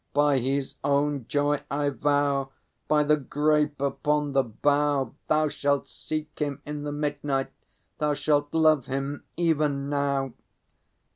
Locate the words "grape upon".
3.17-4.31